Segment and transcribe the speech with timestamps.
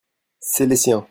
[0.39, 0.99] c'est les siens.